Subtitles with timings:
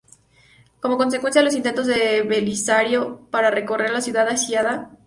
[0.79, 4.97] Como consecuencia, los intentos de Belisario para socorrer a la ciudad sitiada fracasaron.